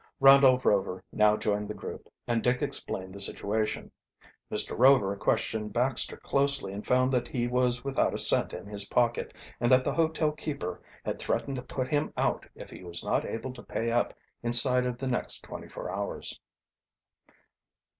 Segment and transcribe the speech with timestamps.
[0.19, 3.91] Randolph Rover now joined the group, and Dick explained the situation.
[4.51, 4.75] Mr.
[4.75, 9.31] Rover questioned Baxter closely and found that he was without a cent in his pocket
[9.59, 13.25] and that the hotel keeper had threatened to put him out if he was not
[13.25, 16.39] able to pay up inside of the next twenty four hours.